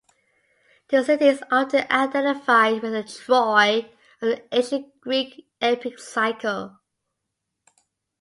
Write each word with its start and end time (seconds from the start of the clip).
The 0.89 1.03
city 1.03 1.25
is 1.27 1.43
often 1.51 1.85
identified 1.91 2.81
with 2.81 2.93
the 2.93 3.03
Troy 3.03 3.81
of 4.19 4.29
the 4.29 4.43
Ancient 4.51 4.99
Greek 4.99 5.47
Epic 5.61 5.99
Cycle. 5.99 6.75